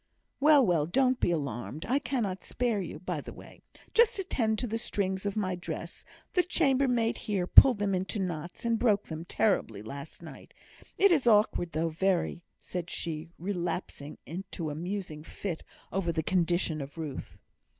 [0.39, 0.87] "Well, well!
[0.87, 3.61] don't be alarmed; I cannot spare you; by the way,
[3.93, 8.65] just attend to the strings on my dress; the chambermaid here pulled them into knots,
[8.65, 10.55] and broke them terribly, last night.
[10.97, 15.61] It is awkward though, very," said she, relapsing into a musing fit
[15.93, 17.37] over the condition of Ruth.